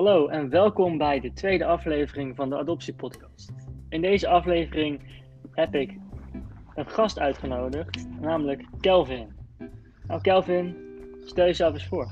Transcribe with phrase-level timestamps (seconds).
[0.00, 3.52] Hallo en welkom bij de tweede aflevering van de Adoptiepodcast.
[3.88, 5.00] In deze aflevering
[5.50, 5.98] heb ik
[6.74, 9.32] een gast uitgenodigd, namelijk Kelvin.
[10.06, 10.76] Nou, Kelvin,
[11.24, 12.08] stel jezelf eens voor.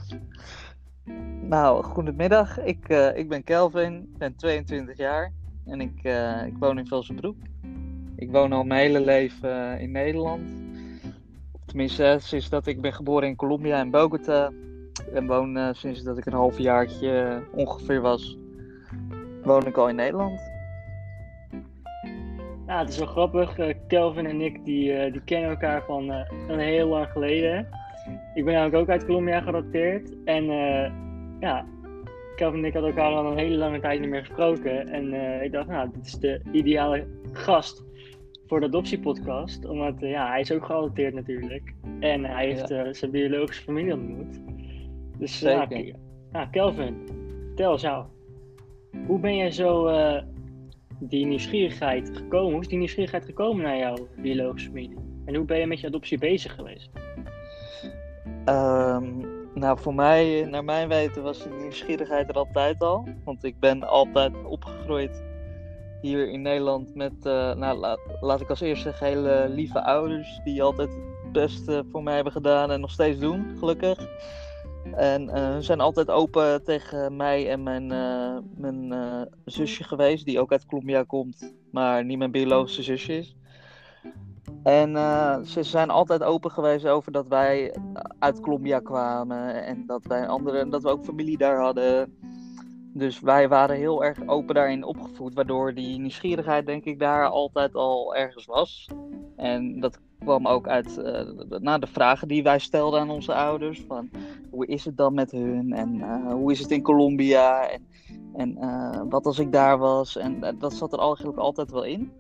[1.42, 2.60] Nou, goedemiddag.
[2.60, 5.32] Ik, uh, ik ben Kelvin, ben 22 jaar
[5.66, 7.36] en ik, uh, ik woon in Velsenbroek.
[8.16, 10.50] Ik woon al mijn hele leven uh, in Nederland.
[11.66, 14.50] Tenminste, sinds dat ik ben geboren in Colombia en Bogota.
[15.14, 18.38] En woon sinds dat ik een halfjaartje ongeveer was,
[19.42, 20.40] woon ik al in Nederland.
[22.66, 23.58] Ja, het is wel grappig.
[23.86, 26.10] Kelvin en ik die, die kennen elkaar van
[26.48, 27.68] een heel lang geleden.
[28.34, 30.14] Ik ben namelijk ook uit Colombia geadopteerd.
[30.24, 30.44] En
[31.40, 31.66] ja,
[32.36, 34.88] Kelvin en ik hadden elkaar al een hele lange tijd niet meer gesproken.
[34.88, 37.84] En ik dacht, nou, dit is de ideale gast
[38.46, 39.64] voor de adoptiepodcast.
[39.64, 41.74] Omdat ja, hij is ook geadopteerd natuurlijk.
[42.00, 42.86] En hij heeft ja.
[42.86, 44.40] uh, zijn biologische familie ontmoet.
[45.18, 47.08] Dus ja, Kelvin,
[47.46, 48.04] vertel eens jou.
[49.06, 49.90] Hoe ben jij zo
[50.98, 52.52] die nieuwsgierigheid gekomen?
[52.52, 54.96] Hoe is die nieuwsgierigheid gekomen naar jouw biologische familie?
[55.24, 56.90] En hoe ben je met je adoptie bezig geweest?
[58.46, 63.08] Um, nou, voor mij, naar mijn weten, was die nieuwsgierigheid er altijd al.
[63.24, 65.22] Want ik ben altijd opgegroeid
[66.00, 70.40] hier in Nederland met, uh, nou, laat, laat, ik als eerste zeggen, hele lieve ouders.
[70.44, 73.98] Die altijd het beste voor mij hebben gedaan en nog steeds doen, gelukkig.
[74.94, 78.92] En uh, ze zijn altijd open tegen mij en mijn, uh, mijn
[79.44, 83.36] zusje geweest, die ook uit Colombia komt, maar niet mijn biologische zusje is.
[84.62, 84.96] En
[85.46, 87.74] ze zijn altijd open geweest over dat wij
[88.18, 92.18] uit Colombia kwamen en dat wij andere, dat we ook familie daar hadden.
[92.92, 97.74] Dus wij waren heel erg open daarin opgevoed, waardoor die nieuwsgierigheid denk ik daar altijd
[97.74, 98.88] al ergens was.
[99.36, 103.84] En dat kwam ook uit uh, na de vragen die wij stelden aan onze ouders.
[103.86, 104.10] Van
[104.50, 107.86] hoe is het dan met hun en uh, hoe is het in Colombia en,
[108.34, 110.16] en uh, wat als ik daar was.
[110.16, 112.12] En dat zat er eigenlijk altijd wel in.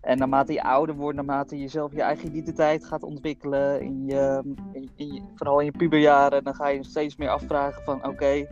[0.00, 4.54] En naarmate je ouder wordt, naarmate je zelf je eigen identiteit gaat ontwikkelen, in je,
[4.96, 8.46] in vooral in je puberjaren, dan ga je steeds meer afvragen van oké,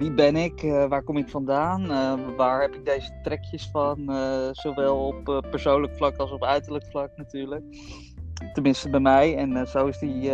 [0.00, 3.98] wie ben ik, uh, waar kom ik vandaan, uh, waar heb ik deze trekjes van,
[4.08, 7.64] uh, zowel op persoonlijk vlak als op uiterlijk vlak natuurlijk.
[8.52, 9.36] Tenminste bij mij.
[9.36, 10.30] En zo, is die,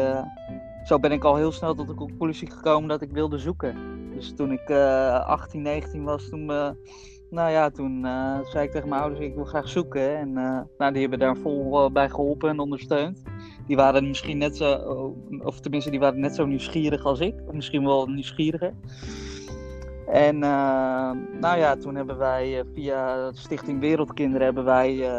[0.85, 3.77] zo ben ik al heel snel tot de conclusie gekomen dat ik wilde zoeken.
[4.15, 6.47] Dus toen ik 18, 19 was, toen
[7.31, 8.01] nou ja, toen
[8.51, 10.17] zei ik tegen mijn ouders, ik wil graag zoeken.
[10.17, 10.33] En
[10.79, 13.23] nou, die hebben daar vol bij geholpen en ondersteund.
[13.67, 17.35] Die waren misschien net zo, of tenminste, die waren net zo nieuwsgierig als ik.
[17.47, 18.73] Of misschien wel nieuwsgieriger.
[20.07, 25.11] En nou ja, toen hebben wij via Stichting Wereldkinderen hebben wij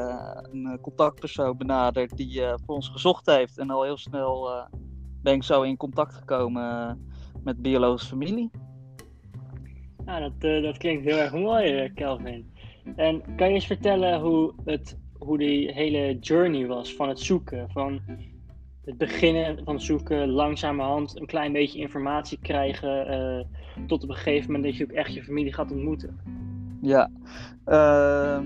[0.52, 3.58] een contactpersoon benaderd die voor ons gezocht heeft.
[3.58, 4.50] En al heel snel
[5.22, 6.98] ben ik zo in contact gekomen
[7.44, 8.50] met biologische familie.
[10.06, 12.52] Nou, dat, dat klinkt heel erg mooi, Kelvin.
[12.96, 17.70] En kan je eens vertellen hoe, het, hoe die hele journey was van het zoeken?
[17.70, 18.02] Van
[18.88, 23.12] het beginnen van zoeken, langzamerhand een klein beetje informatie krijgen,
[23.80, 26.20] uh, tot op een gegeven moment dat je ook echt je familie gaat ontmoeten.
[26.82, 27.10] Ja,
[27.66, 28.46] ehm,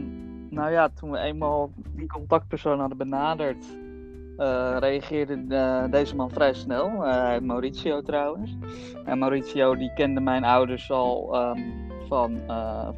[0.49, 3.65] nou ja, toen we eenmaal die contactpersoon hadden benaderd,
[4.37, 6.89] uh, reageerde uh, deze man vrij snel.
[7.41, 8.57] Mauricio trouwens.
[9.05, 12.39] En Mauricio die kende mijn ouders al um, van,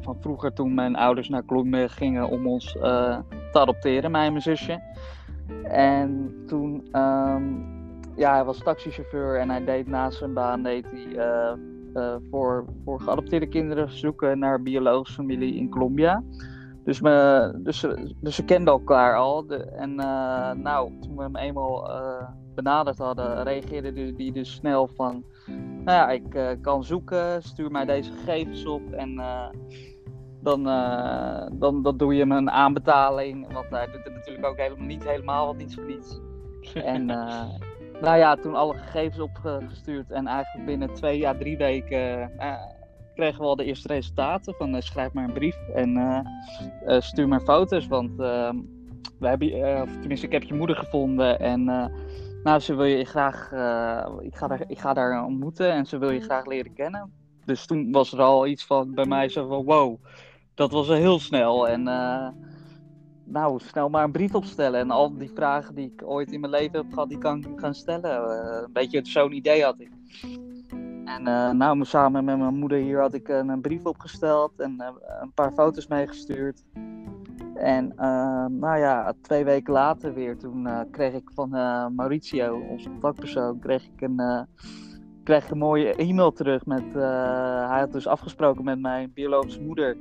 [0.00, 4.42] van vroeger toen mijn ouders naar Colombia gingen om ons te adopteren, mij en mijn
[4.42, 4.80] zusje.
[5.64, 7.66] En toen, um,
[8.16, 11.56] ja, hij was taxichauffeur en hij deed naast zijn baan deed hij,
[12.30, 16.22] voor, voor geadopteerde kinderen zoeken naar biologische familie in Colombia.
[16.84, 17.86] Dus, me, dus,
[18.20, 19.46] dus ze kenden elkaar al.
[19.76, 21.90] En uh, nou, toen we hem eenmaal
[22.54, 25.24] benaderd hadden, reageerde hij die dus snel van...
[25.84, 29.20] Nou ja, ik kan zoeken, stuur mij deze gegevens op en
[30.44, 30.62] dan,
[31.52, 33.52] dan, dan doe je hem een aanbetaling.
[33.52, 36.20] Want hij doet het natuurlijk ook helemaal niet helemaal wat niets voor niets.
[36.94, 37.06] en
[38.00, 42.32] nou ja, toen alle gegevens opgestuurd en eigenlijk binnen twee à drie weken
[43.14, 46.24] kregen we al de eerste resultaten van schrijf maar een brief en
[46.98, 47.86] stuur maar foto's.
[47.86, 48.56] Want ehm,
[49.18, 51.64] we hebben, of tenminste, ik heb je moeder gevonden en
[52.44, 53.42] nou, ze wil je graag,
[54.20, 57.12] ik, ga daar, ik ga daar ontmoeten en ze wil je graag leren kennen.
[57.44, 60.04] Dus toen was er al iets van bij mij zo van wow,
[60.54, 61.68] dat was heel snel.
[61.68, 61.82] En
[63.24, 64.80] nou, snel maar een brief opstellen.
[64.80, 67.60] En al die vragen die ik ooit in mijn leven heb gehad, die kan ik
[67.60, 68.62] gaan stellen.
[68.62, 69.90] een beetje zo'n idee had ik.
[71.04, 74.86] En uh, nou, samen met mijn moeder hier had ik een, brief opgesteld en uh,
[75.20, 76.64] een paar foto's meegestuurd.
[77.54, 81.50] En uh, nou ja, twee weken later weer, toen kreeg ik van
[81.94, 84.46] Mauricio, onze contactpersoon, kreeg ik een,
[85.24, 86.94] kreeg een mooie e-mail terug met.
[87.68, 89.96] hij had dus afgesproken met mijn biologische moeder.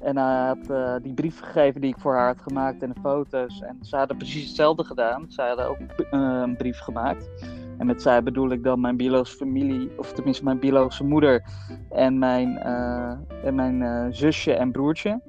[0.00, 3.60] En hij had die brief gegeven die ik voor haar had gemaakt en de foto's.
[3.60, 5.24] En ze hadden precies hetzelfde gedaan.
[5.28, 5.78] Zij hadden ook
[6.10, 7.30] een brief gemaakt.
[7.78, 11.44] En met zij bedoel ik dan mijn biologische familie, of tenminste mijn biologische moeder
[11.90, 13.12] en mijn, uh,
[13.44, 15.20] en mijn zusje en broertje.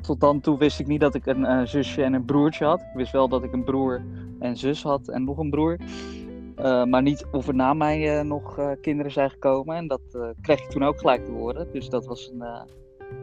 [0.00, 2.80] Tot dan toe wist ik niet dat ik een zusje en een broertje had.
[2.80, 4.02] Ik wist wel dat ik een broer
[4.38, 5.78] en zus had en nog een broer.
[6.88, 9.76] maar niet of er na mij nog kinderen zijn gekomen.
[9.76, 11.68] En dat kreeg ik toen ook gelijk te horen.
[11.72, 12.44] Dus dat was een,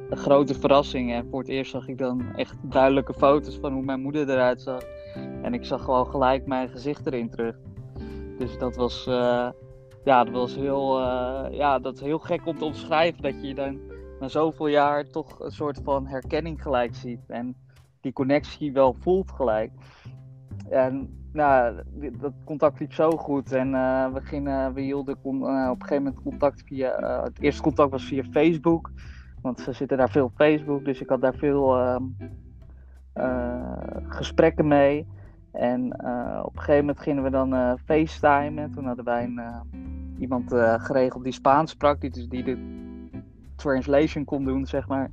[0.10, 1.14] een grote verrassing.
[1.14, 4.62] En voor het eerst zag ik dan echt duidelijke foto's van hoe mijn moeder eruit
[4.62, 4.82] zag.
[5.42, 7.56] En ik zag wel gelijk mijn gezicht erin terug.
[8.38, 9.50] Dus dat was, uh,
[10.04, 13.22] ja, dat was heel, uh, ja, dat heel gek om te omschrijven.
[13.22, 13.80] Dat je dan
[14.20, 17.20] na zoveel jaar toch een soort van herkenning gelijk ziet.
[17.28, 17.56] En
[18.02, 19.72] die connectie wel voelt gelijk.
[20.70, 21.82] En nou,
[22.20, 23.52] dat contact liep zo goed.
[23.52, 27.22] En uh, we, gingen, we hielden op een gegeven moment contact via.
[27.24, 28.92] het eerste contact was via Facebook.
[29.42, 30.86] Want ze zitten daar veel op Facebook.
[30.86, 32.04] Dus ik had daar veel ehm,
[34.08, 35.08] gesprekken mee.
[35.52, 38.72] En uh, op een gegeven moment gingen we dan uh, facetimen.
[38.72, 39.42] Toen hadden wij een,
[40.20, 42.58] iemand geregeld die Spaans sprak, die, dus die de
[43.56, 45.12] translation kon doen, zeg maar.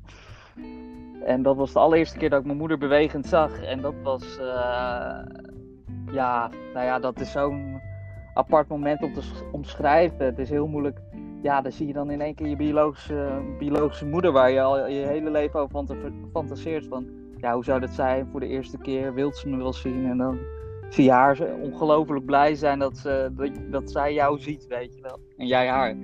[1.25, 3.63] En dat was de allereerste keer dat ik mijn moeder bewegend zag.
[3.63, 4.39] En dat was,
[6.11, 7.81] ja, nou ja, dat is zo'n
[8.35, 10.25] apart moment om te omschrijven.
[10.25, 11.01] Het is heel moeilijk.
[11.43, 14.89] Ja, dan zie je dan in één keer je biologische, biologische moeder, waar je al
[14.89, 15.85] je hele leven over
[16.33, 16.87] fantaseert.
[16.87, 17.07] Van,
[17.37, 19.15] ja, hoe zou dat zijn voor de eerste keer?
[19.15, 20.07] Wilt ze me wel zien?
[20.07, 20.39] En dan
[20.89, 23.33] zie je haar ongelooflijk blij zijn dat, ze,
[23.71, 25.19] dat, zij jou ziet, weet je wel.
[25.37, 25.97] En jij haar.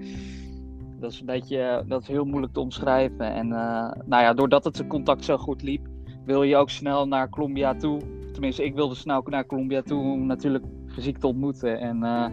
[1.00, 3.32] Dat is een beetje, dat is heel moeilijk te omschrijven.
[3.32, 5.86] En uh, nou ja, doordat het contact zo goed liep,
[6.25, 8.00] wil je ook snel naar Colombia toe.
[8.32, 11.81] Tenminste, ik wilde snel naar Colombia toe om natuurlijk fysiek te ontmoeten.
[11.81, 12.26] En uh,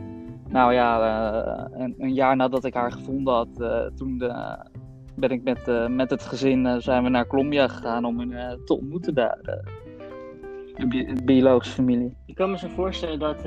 [0.51, 3.55] nou ja, uh, een, een, jaar nadat ik haar gevonden had,
[3.95, 4.57] toen de,
[5.15, 9.13] ben ik met, met het gezin zijn we naar Colombia gegaan om hen te ontmoeten
[9.13, 9.37] daar.
[10.75, 12.15] de bi biologische familie.
[12.25, 13.41] Ik kan me zo voorstellen dat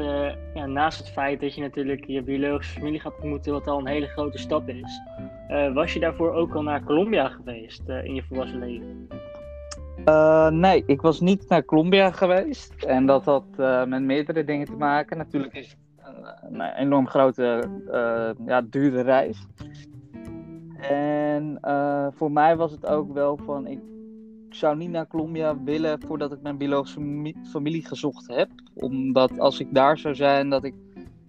[0.54, 3.86] ja, naast het feit dat je natuurlijk je biologische familie gaat ontmoeten, wat al een
[3.86, 5.00] hele grote stap is,
[5.74, 9.08] was je daarvoor ook al naar Colombia geweest in je volwassen leven?
[10.60, 12.84] nee, ik was niet naar Colombia geweest.
[12.84, 13.44] En dat had
[13.86, 15.16] met meerdere dingen te maken.
[15.16, 15.76] Natuurlijk is
[16.42, 17.68] een, een enorm grote,
[18.46, 19.46] ja, dure reis.
[20.80, 23.80] En uh, voor mij was het ook wel van, ik
[24.48, 28.48] zou niet naar Colombia willen voordat ik mijn biologische familie gezocht heb.
[28.74, 30.74] Omdat als ik daar zou zijn, dat ik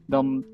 [0.06, 0.46] dan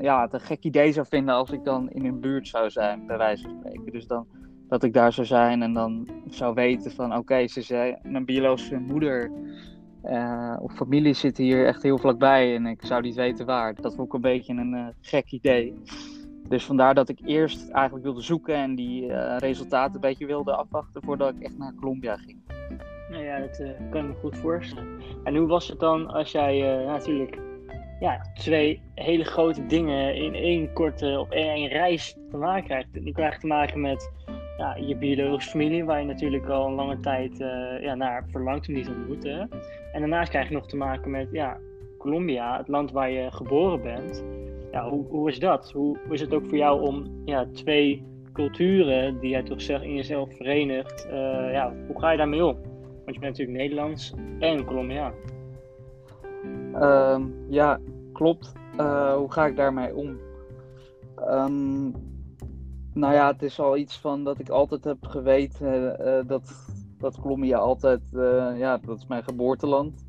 [0.00, 3.06] ja, het een gek idee zou vinden als ik dan in een buurt zou zijn,
[3.06, 3.92] bij wijze van spreken.
[3.92, 4.26] Dus dan
[4.68, 8.78] dat ik daar zou zijn en dan zou weten van, oké, ze zei, mijn biologische
[8.78, 9.30] moeder
[10.04, 13.74] uh, of familie zit hier echt heel vlakbij en ik zou niet weten waar.
[13.74, 15.74] Dat vond ik een beetje een gek idee.
[16.48, 20.54] Dus vandaar dat ik eerst eigenlijk wilde zoeken en die uh, resultaten een beetje wilde
[20.54, 22.38] afwachten voordat ik echt naar Colombia ging.
[23.10, 25.00] Nou ja, dat kan ik me goed voorstellen.
[25.24, 27.38] En hoe was het dan als jij natuurlijk
[28.00, 32.88] ja, twee hele grote dingen in één korte of één, reis te maken krijgt?
[32.92, 34.12] Je krijgt te maken met
[34.60, 37.38] ja, je biologische familie, waar je natuurlijk al een lange tijd
[37.80, 39.48] ja, naar verlangt om die te ontmoeten.
[39.92, 41.58] En daarnaast krijg je nog te maken met ja,
[41.98, 44.24] Colombia, het land waar je geboren bent
[44.70, 45.70] ja, hoe, hoe is dat?
[45.72, 49.94] Hoe, is het ook voor jou om ja, twee culturen die jij toch zegt in
[49.94, 52.56] jezelf verenigt, uh, ja, hoe ga je daarmee om?
[53.04, 55.12] Want je bent natuurlijk Nederlands en Colombiaan.
[56.74, 57.80] Um, ja,
[58.12, 58.52] klopt.
[58.76, 60.18] Uh, hoe ga ik daarmee om?
[61.28, 61.94] Um,
[63.00, 67.20] nou ja, het is al iets van dat ik altijd heb geweten uh, dat, dat
[67.20, 68.00] Colombia altijd,
[68.56, 70.08] ja, dat is mijn geboorteland.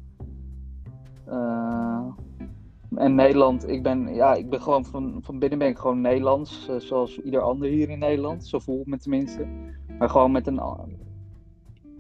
[2.95, 6.69] En Nederland, ik ben, ja, ik ben gewoon van, van binnen ben ik gewoon Nederlands.
[6.77, 8.47] Zoals ieder ander hier in Nederland.
[8.47, 9.47] Zo voel ik me tenminste.
[9.99, 10.61] Maar gewoon met, een,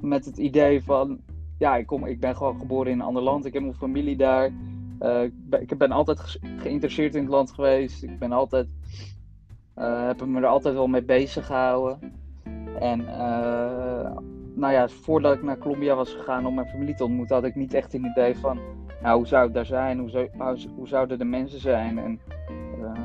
[0.01, 1.19] met het idee van,
[1.57, 3.45] ja, ik, kom, ik ben gewoon geboren in een ander land.
[3.45, 4.45] Ik heb mijn familie daar.
[5.23, 8.03] Ik, ben, ik ben altijd geïnteresseerd in het land geweest.
[8.03, 8.67] Ik ben altijd,
[9.77, 11.99] uh, heb me er altijd wel mee bezig gehouden.
[12.79, 13.05] En
[14.55, 17.55] nou ja, voordat ik naar Colombia was gegaan om mijn familie te ontmoeten, had ik
[17.55, 18.59] niet echt een idee van
[19.01, 19.99] nou, hoe zou het daar zijn?
[19.99, 20.29] Hoe, zou,
[20.75, 21.97] hoe zouden de mensen zijn?
[21.97, 22.19] En,
[22.79, 23.03] uh,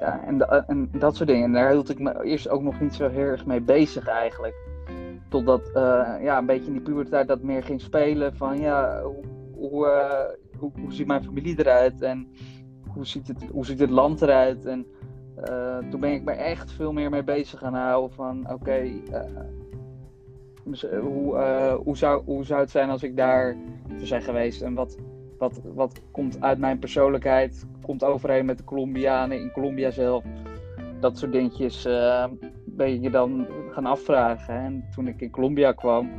[0.00, 0.24] ja,
[0.66, 1.44] en, dat soort dingen.
[1.44, 4.54] En daar hield ik me eerst ook nog niet zo heel erg mee bezig eigenlijk.
[5.28, 5.70] Totdat
[6.22, 9.86] ja, een beetje in die puberteit dat meer ging spelen van ja, hoe, hoe,
[10.58, 12.02] hoe, hoe, ziet mijn familie eruit?
[12.02, 12.28] En
[12.88, 14.66] hoe ziet het, hoe ziet het land eruit?
[14.66, 14.86] En
[15.90, 19.02] toen ben ik me echt veel meer mee bezig gaan houden van oké, okay,
[20.64, 21.36] dus, hoe,
[21.84, 23.56] hoe, zou, hoe zou het zijn als ik daar
[23.88, 24.98] zou zijn geweest en wat,
[25.38, 30.24] wat, wat komt uit mijn persoonlijkheid, komt overeen met de Colombianen in Colombia zelf.
[31.00, 31.88] Dat soort dingetjes
[32.64, 34.54] ben je dan gaan afvragen.
[34.54, 36.10] En toen ik in Colombia kwam,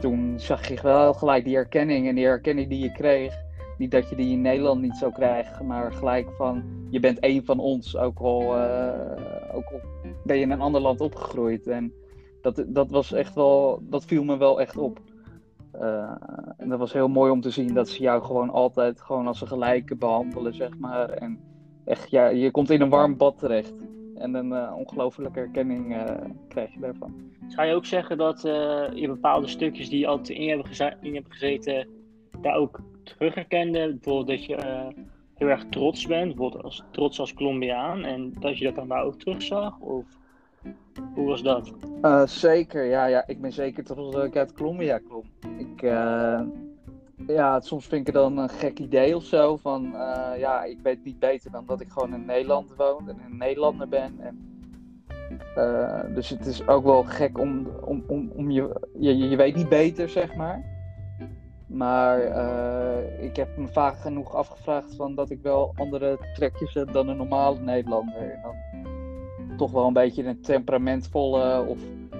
[0.00, 2.08] toen zag je wel gelijk die herkenning.
[2.08, 3.34] En die herkenning die je kreeg,
[3.82, 7.44] niet dat je die in Nederland niet zou krijgen, maar gelijk van je bent één
[7.44, 9.80] van ons, ook al, uh, ook al
[10.24, 11.66] ben je in een ander land opgegroeid.
[11.66, 11.92] En
[12.40, 15.00] dat, dat was echt wel, dat viel me wel echt op.
[15.74, 16.10] Uh,
[16.56, 19.40] en dat was heel mooi om te zien dat ze jou gewoon altijd gewoon als
[19.40, 21.10] een gelijke behandelen, zeg maar.
[21.10, 21.40] En
[21.84, 23.74] echt, ja, je komt in een warm bad terecht.
[24.14, 25.96] En een uh, ongelofelijke erkenning
[26.48, 27.14] krijg je daarvan.
[27.48, 28.40] Zou je ook zeggen dat
[28.94, 30.64] je bepaalde stukjes die je altijd in
[31.00, 31.88] in hebt gezeten,
[32.40, 33.88] daar ook terug herkende?
[33.88, 34.56] Bijvoorbeeld dat je
[35.34, 38.04] heel erg trots bent, bijvoorbeeld als, trots als Colombiaan.
[38.04, 39.78] En dat je dat dan daar ook terugzag?
[39.78, 40.04] Of
[41.14, 41.72] hoe was dat?
[42.02, 43.26] Uh, zeker, ja, ja.
[43.26, 45.22] Ik ben zeker trots dat ik uit Colombia kom.
[45.58, 46.40] Ik, uh,
[47.26, 49.56] ja, soms vind ik het dan een gek idee of zo.
[49.56, 49.90] Van,
[50.38, 53.88] ja, ik weet niet beter dan dat ik gewoon in Nederland woon en een Nederlander
[53.88, 54.20] ben.
[54.20, 54.50] En,
[56.14, 59.68] dus het is ook wel gek om, om, om, om je, je, je weet niet
[59.68, 60.71] beter, zeg maar.
[61.72, 62.20] Maar
[63.20, 67.16] ik heb me vaak genoeg afgevraagd van dat ik wel andere trekjes heb dan een
[67.16, 68.38] normale Nederlander.
[68.42, 68.54] Dan
[69.56, 71.78] toch wel een beetje een temperamentvolle of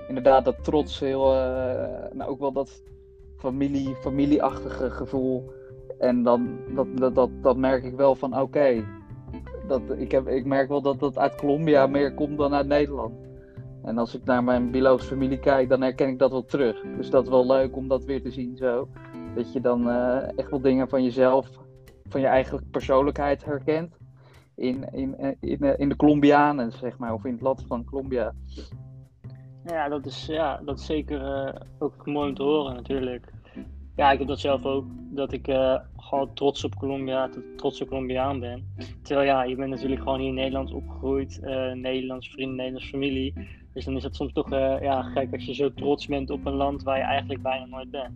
[0.08, 1.42] inderdaad dat trots, heel, uh,
[2.12, 2.82] nou ook wel dat
[3.36, 5.50] familie, familieachtige gevoel.
[5.98, 8.84] En dan dat, dat, dat, dat merk ik wel van oké,
[9.68, 13.14] dat ik, heb, ik merk wel dat dat uit Colombia meer komt dan uit Nederland.
[13.82, 16.84] En als ik naar mijn biologische familie kijk, dan herken ik dat wel terug.
[16.96, 18.88] Dus dat is wel leuk om dat weer te zien zo.
[19.34, 21.48] Dat je dan uh, echt wel dingen van jezelf,
[22.08, 23.96] van je eigen persoonlijkheid herkent
[24.56, 28.32] in, in, in, in de Colombianen, zeg maar, of in het land van Colombia.
[29.64, 33.32] Ja, dat is, ja, dat is zeker ook mooi om te horen natuurlijk.
[33.96, 35.46] Ja, ik heb dat zelf ook, dat ik
[35.96, 38.74] gewoon trots op Colombia, trots op Colombiaan ben.
[39.02, 43.34] Terwijl ja, je bent natuurlijk gewoon hier in Nederland opgegroeid, uh, Nederlands vrienden, Nederlands familie.
[43.72, 46.54] Dus dan is het soms toch ja, gek als je zo trots bent op een
[46.54, 48.12] land waar je eigenlijk bijna nooit bent.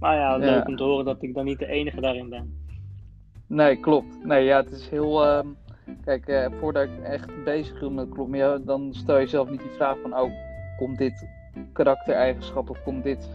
[0.00, 0.64] Maar ja, leuk ja.
[0.66, 2.66] om te horen dat ik dan niet de enige daarin ben.
[3.46, 4.24] Nee, klopt.
[4.24, 5.24] Nee, ja, het is heel...
[5.24, 5.46] Ehm,
[6.04, 9.70] Kijk, eh, voordat ik echt bezig wil met Colombia, dan stel je zelf niet die
[9.70, 10.30] vraag van, oh,
[10.76, 11.28] komt dit
[11.72, 13.28] karaktereigenschap of komt dit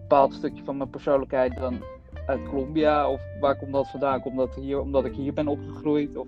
[0.00, 1.82] bepaald stukje van mijn persoonlijkheid dan
[2.26, 3.10] uit Colombia?
[3.10, 4.20] Of waar komt dat vandaan?
[4.20, 6.16] Komt dat hier omdat ik hier ben opgegroeid?
[6.16, 6.26] Of,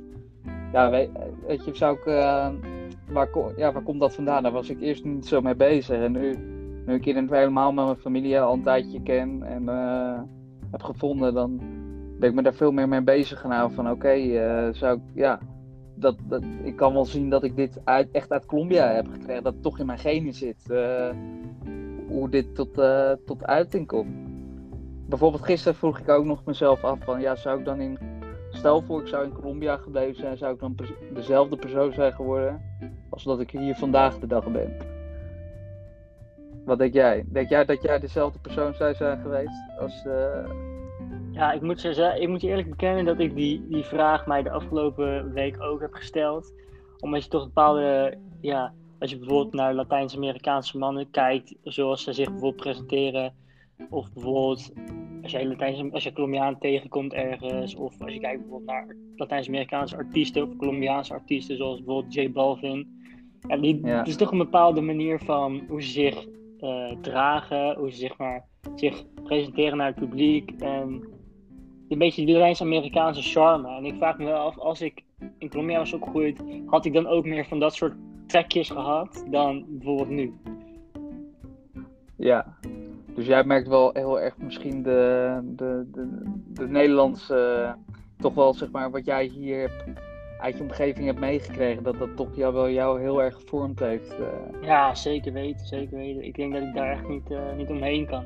[0.73, 1.11] ja, weet,
[1.47, 2.49] weet je, zou ik, uh,
[3.11, 4.43] waar, ja, waar komt dat vandaan?
[4.43, 6.03] Daar was ik eerst niet zo mee bezig.
[6.03, 6.37] En nu,
[6.91, 10.21] nu ik hier helemaal met mijn familie al een tijdje ken en uh,
[10.71, 11.61] heb gevonden, dan
[12.19, 13.77] ben ik me daar veel meer mee bezig gehouden.
[13.77, 15.41] Van oké, uh, zou ik, ja,
[15.95, 19.43] dat, dat, ik kan wel zien dat ik dit uit, echt uit Colombia heb gekregen.
[19.43, 20.65] Dat het toch in mijn genen zit.
[20.71, 21.09] Uh,
[22.09, 22.83] hoe dit tot,
[23.27, 24.29] tot uiting komt.
[25.09, 27.99] Bijvoorbeeld gisteren vroeg ik ook nog mezelf af van ja, zou ik dan in.
[28.51, 30.77] Stel voor ik zou in Colombia gebleven zijn, zou ik dan
[31.15, 32.61] dezelfde persoon zijn geworden
[33.09, 34.90] als dat ik hier vandaag de dag ben.
[36.65, 37.25] Wat denk jij?
[37.29, 40.51] Denk jij dat jij dezelfde persoon zou zijn geweest als, uh,
[41.33, 44.43] ja, ik moet, zeggen, ik moet je eerlijk bekennen dat ik die, die vraag mij
[44.43, 46.53] de afgelopen week ook heb gesteld.
[46.99, 52.31] Omdat je toch bepaalde, ja, als je bijvoorbeeld naar Latijns-Amerikaanse mannen kijkt, zoals ze zich
[52.31, 53.35] bijvoorbeeld presenteren.
[53.91, 54.73] Of bijvoorbeeld
[55.23, 57.75] als je, Latijns, als je Colombiaan tegenkomt ergens.
[57.75, 62.99] Of als je kijkt bijvoorbeeld naar Latijns-Amerikaanse artiesten of Colombiaanse artiesten, zoals bijvoorbeeld J Balvin.
[63.49, 66.27] Ja, die, Het is toch een bepaalde manier van hoe ze zich
[66.63, 70.51] uh, dragen, hoe ze zeg maar, zich presenteren naar het publiek.
[70.59, 71.09] En
[71.89, 73.77] een beetje die Latijns-Amerikaanse charme.
[73.77, 75.03] En ik vraag me wel af, als ik
[75.39, 77.95] in Colombia was opgegroeid, had ik dan ook meer van dat soort
[78.27, 80.35] trekjes gehad dan bijvoorbeeld nu?
[82.17, 82.57] Ja,
[83.15, 87.75] dus jij merkt wel heel erg misschien de, de, de, de Nederlandse,
[88.19, 90.01] toch wel zeg maar wat jij hier hebt,
[90.41, 94.15] uit je omgeving hebt meegekregen, dat dat toch jou, wel jou heel erg gevormd heeft.
[94.21, 94.27] Uh.
[94.63, 96.25] Ja, zeker weten, zeker weten.
[96.25, 98.25] Ik denk dat ik daar echt niet, uh, niet omheen kan.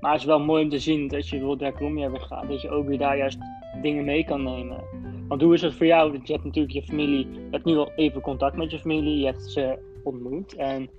[0.00, 2.48] Maar het is wel mooi om te zien dat je bijvoorbeeld naar Colombia weer gaat.
[2.48, 3.38] Dat je ook weer daar juist
[3.82, 4.80] dingen mee kan nemen.
[5.28, 6.12] Want hoe is het voor jou?
[6.12, 7.26] Je hebt natuurlijk je familie.
[7.32, 9.18] Je hebt nu al even contact met je familie.
[9.18, 10.54] Je hebt ze ontmoet.
[10.54, 10.90] En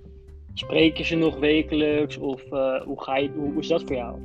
[0.54, 2.18] spreek je ze nog wekelijks?
[2.18, 4.18] Of uh, hoe, ga je, hoe, hoe, is dat voor jou?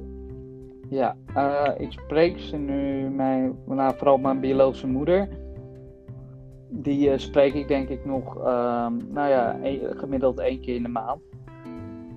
[0.89, 5.29] Ja, uh, ik spreek ze nu, mijn, nou, vooral mijn biologische moeder.
[6.77, 8.35] Die uh, spreek ik denk ik nog,
[9.09, 11.21] nou ja, gemiddeld één keer in de maand.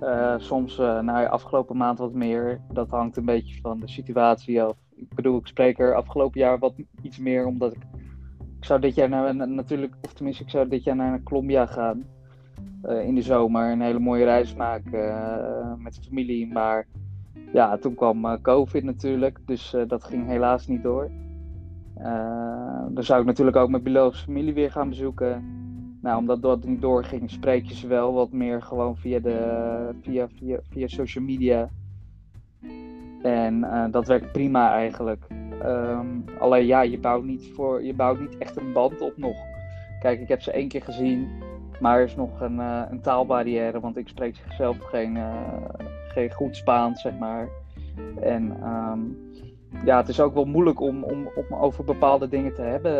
[0.01, 2.61] Uh, soms, uh, nou afgelopen maand wat meer.
[2.71, 4.77] Dat hangt een beetje van de situatie af.
[4.95, 7.81] Ik bedoel, ik spreek er afgelopen jaar wat iets meer, omdat ik.
[8.57, 12.05] Ik zou dit jaar naar, natuurlijk, of tenminste, ik zou dit jaar naar Colombia gaan.
[12.83, 13.71] In de zomer.
[13.71, 16.47] Een hele mooie reis maken met de familie.
[16.47, 16.87] Maar
[17.53, 21.11] ja, toen kwam COVID natuurlijk, dus dat ging helaas niet door.
[22.89, 25.43] Dan zou ik natuurlijk ook mijn biologische familie weer gaan bezoeken.
[26.01, 30.27] Nou, omdat dat niet doorging, spreek je ze wel wat meer gewoon via, de, via,
[30.27, 31.69] via, via social media.
[33.21, 35.27] En dat werkt prima eigenlijk.
[35.61, 36.07] Ehm,
[36.39, 39.37] alleen ja, je bouwt, niet voor, je bouwt niet echt een band op nog.
[39.99, 41.27] Kijk, ik heb ze één keer gezien,
[41.79, 45.17] maar er is nog een, uh, een taalbarrière, want ik spreek zelf geen,
[46.07, 47.47] geen goed Spaans, zeg maar.
[48.21, 48.99] En ehm,
[49.85, 52.93] ja, het is ook wel moeilijk om, om, om over bepaalde dingen te hebben,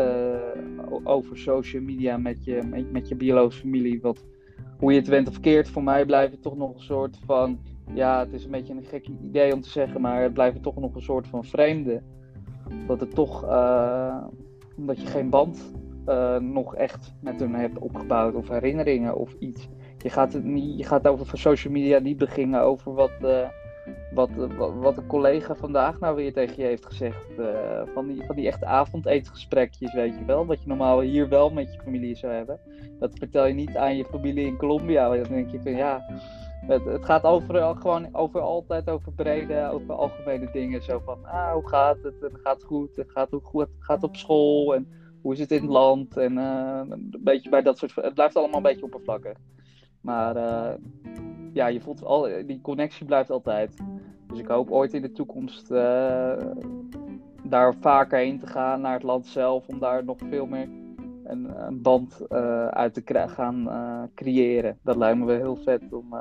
[0.90, 4.00] uh, over social media met je, met, met je biologische familie.
[4.00, 4.24] Want
[4.78, 7.58] hoe je het went of keert, voor mij blijft het toch nog een soort van,
[7.94, 10.76] ja, het is een beetje een gek idee om te zeggen, maar het blijft toch
[10.76, 12.02] nog een soort van vreemde
[12.86, 14.24] dat het toch, uh,
[14.76, 15.72] omdat je geen band
[16.08, 19.68] uh, nog echt met hun hebt opgebouwd of herinneringen of iets.
[19.98, 23.12] Je gaat, het niet, je gaat over social media niet beginnen over wat,
[24.14, 24.30] wat,
[24.74, 27.26] wat een collega vandaag nou weer tegen je heeft gezegd.
[27.94, 30.46] van, die, van die echte avondeetgesprekjes, weet je wel.
[30.46, 32.60] Wat je normaal hier wel met je familie zou hebben.
[32.98, 35.08] Dat vertel je niet aan je familie in Colombia.
[35.08, 36.04] Dan denk je van ja,
[36.66, 40.82] het, het gaat over, gewoon over altijd over brede, over algemene dingen.
[40.82, 42.20] Zo van, ah, hoe gaat het?
[42.20, 42.96] Het gaat goed.
[42.96, 44.74] Het gaat, hoe goed, het gaat op school.
[44.74, 44.88] En
[45.22, 46.16] hoe is het in het land?
[46.16, 47.94] En een beetje bij dat soort...
[47.94, 49.36] Het blijft allemaal een beetje oppervlakkig.
[50.00, 50.36] Maar
[51.52, 53.76] ja, je voelt al, die connectie blijft altijd.
[54.26, 56.32] Dus ik hoop ooit in de toekomst uh,
[57.42, 59.68] daar vaker heen te gaan naar het land zelf.
[59.68, 60.68] Om daar nog veel meer
[61.24, 64.78] een, een band uh, uit te gaan uh, creëren.
[64.82, 66.14] Dat lijkt me wel heel vet om,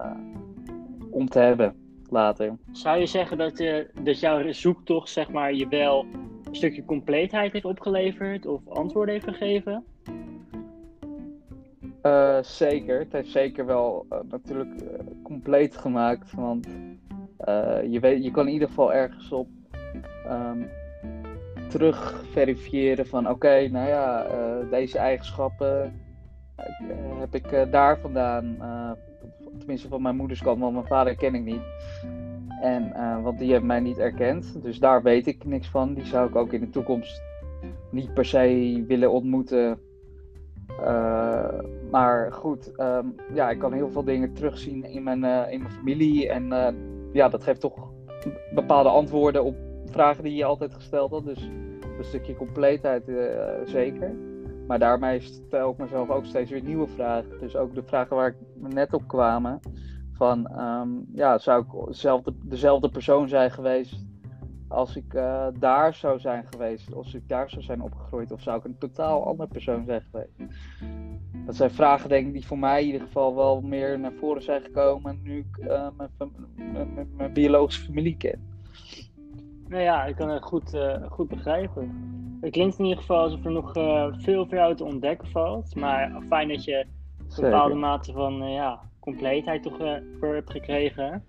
[1.11, 1.75] om te hebben
[2.09, 2.57] later.
[2.71, 3.57] Zou je zeggen dat,
[4.03, 6.05] dat jouw zoektocht zeg maar, je wel
[6.43, 9.83] een stukje compleetheid heeft opgeleverd of antwoorden heeft gegeven?
[12.41, 12.99] Zeker.
[12.99, 14.83] Het heeft zeker wel natuurlijk
[15.23, 16.33] compleet gemaakt.
[16.33, 16.67] Want
[17.89, 19.47] je, weet, je kan in ieder geval ergens op
[20.27, 20.69] um,
[21.69, 24.27] terug verifiëren van oké, nou ja,
[24.69, 25.93] deze eigenschappen
[27.19, 28.57] heb ik daar vandaan.
[29.57, 31.61] tenminste van mijn moeders kant, want mijn vader ken ik niet.
[32.61, 34.63] En, want die heeft mij niet erkend.
[34.63, 35.93] Dus daar weet ik niks van.
[35.93, 37.21] Die zou ik ook in de toekomst
[37.91, 39.79] niet per se willen ontmoeten.
[41.91, 46.29] Maar goed, um, ja, ik kan heel veel dingen terugzien in mijn, in mijn familie.
[46.29, 46.47] En
[47.13, 47.91] ja, dat geeft toch
[48.53, 51.25] bepaalde antwoorden op vragen die je altijd gesteld had.
[51.25, 51.49] Dus
[51.99, 53.27] een stukje compleetheid uh,
[53.65, 54.15] zeker.
[54.67, 57.39] Maar daarmee stel ik mezelf ook steeds weer nieuwe vragen.
[57.39, 58.35] Dus ook de vragen waar ik
[58.73, 59.59] net op kwamen.
[60.13, 64.07] Van um, ja, zou ik dezelfde, dezelfde persoon zijn geweest
[64.67, 65.13] als ik
[65.59, 69.25] daar zou zijn geweest, als ik daar zou zijn opgegroeid, of zou ik een totaal
[69.25, 70.33] andere persoon zijn geweest?
[71.49, 74.41] Dat zijn vragen, denk ik, die voor mij in ieder geval wel meer naar voren
[74.41, 78.47] zijn gekomen nu ik uh, mijn, mijn biologische familie ken.
[79.67, 81.91] Nou ja, ik kan het goed, uh, goed begrijpen.
[82.41, 85.75] Het klinkt in ieder geval alsof er nog uh, veel voor jou te ontdekken valt.
[85.75, 86.85] Maar fijn dat je
[87.35, 89.77] een bepaalde mate van ja, compleetheid toch
[90.19, 91.23] voor hebt gekregen.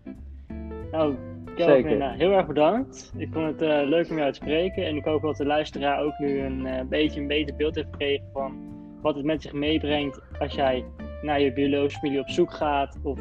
[0.90, 1.14] Nou,
[1.54, 3.12] Kelvin, nou, heel erg bedankt.
[3.16, 4.86] Ik vond het leuk om jou te spreken.
[4.86, 8.26] En ik hoop dat de luisteraar ook nu een beetje een beter beeld heeft gekregen
[8.32, 10.84] van wat het met zich meebrengt als jij
[11.22, 12.98] naar je biologische familie op zoek gaat.
[13.02, 13.20] Of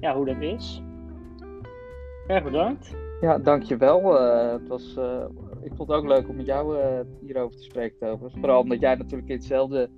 [0.00, 0.82] ja, hoe dat is.
[2.26, 2.96] Erg bedankt.
[3.20, 4.20] Ja, dankjewel.
[4.20, 5.24] Uh, het was, uh,
[5.62, 6.76] ik vond het ook leuk om met jou
[7.20, 8.18] hierover te spreken.
[8.18, 9.90] Vooral omdat jij natuurlijk in hetzelfde.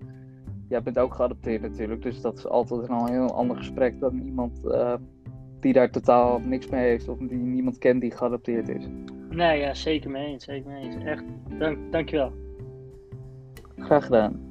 [0.68, 2.02] Jij bent ook geadopteerd natuurlijk.
[2.02, 4.60] Dus dat is altijd een heel ander gesprek dan iemand
[5.60, 7.08] die daar totaal niks mee heeft.
[7.08, 8.88] Of die niemand kent die geadopteerd is.
[9.30, 10.44] Nee, ja, zeker mee eens.
[10.44, 11.04] Zeker mee eens.
[11.04, 11.24] Echt,
[11.58, 12.32] dank, dankjewel.
[13.82, 14.47] خخخخ